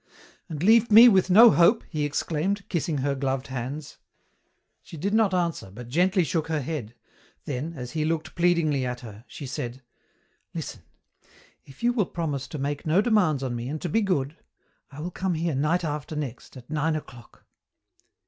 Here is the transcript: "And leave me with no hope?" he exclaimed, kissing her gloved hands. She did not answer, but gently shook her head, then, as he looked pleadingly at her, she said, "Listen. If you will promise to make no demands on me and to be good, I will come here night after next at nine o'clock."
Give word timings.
"And 0.49 0.63
leave 0.63 0.89
me 0.91 1.07
with 1.07 1.29
no 1.29 1.51
hope?" 1.51 1.83
he 1.87 2.05
exclaimed, 2.05 2.67
kissing 2.69 2.97
her 3.05 3.13
gloved 3.13 3.49
hands. 3.49 3.97
She 4.81 4.97
did 4.97 5.13
not 5.13 5.31
answer, 5.31 5.69
but 5.69 5.89
gently 5.89 6.23
shook 6.23 6.47
her 6.47 6.61
head, 6.61 6.95
then, 7.45 7.73
as 7.73 7.91
he 7.91 8.03
looked 8.03 8.33
pleadingly 8.33 8.83
at 8.83 9.01
her, 9.01 9.23
she 9.27 9.45
said, 9.45 9.83
"Listen. 10.55 10.81
If 11.65 11.83
you 11.83 11.93
will 11.93 12.07
promise 12.07 12.47
to 12.47 12.57
make 12.57 12.83
no 12.83 12.99
demands 12.99 13.43
on 13.43 13.55
me 13.55 13.69
and 13.69 13.79
to 13.83 13.89
be 13.89 14.01
good, 14.01 14.35
I 14.89 15.01
will 15.01 15.11
come 15.11 15.35
here 15.35 15.53
night 15.53 15.83
after 15.83 16.15
next 16.15 16.57
at 16.57 16.67
nine 16.67 16.95
o'clock." 16.95 17.45